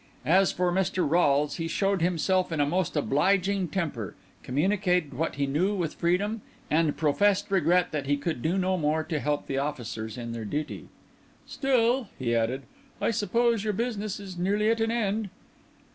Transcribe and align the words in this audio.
As 0.25 0.51
for 0.51 0.71
Mr. 0.71 1.07
Rolles, 1.07 1.57
he 1.57 1.67
showed 1.67 2.01
himself 2.01 2.51
in 2.51 2.59
a 2.59 2.65
most 2.65 2.95
obliging 2.97 3.67
temper, 3.67 4.15
communicated 4.41 5.13
what 5.13 5.35
he 5.35 5.45
knew 5.45 5.75
with 5.75 5.93
freedom, 5.93 6.41
and 6.71 6.97
professed 6.97 7.51
regret 7.51 7.91
that 7.91 8.07
he 8.07 8.17
could 8.17 8.41
do 8.41 8.57
no 8.57 8.77
more 8.77 9.03
to 9.03 9.19
help 9.19 9.45
the 9.45 9.59
officers 9.59 10.17
in 10.17 10.31
their 10.31 10.43
duty. 10.43 10.87
"Still," 11.45 12.09
he 12.17 12.35
added, 12.35 12.63
"I 12.99 13.11
suppose 13.11 13.63
your 13.63 13.73
business 13.73 14.19
is 14.19 14.39
nearly 14.39 14.71
at 14.71 14.81
an 14.81 14.89
end." 14.89 15.29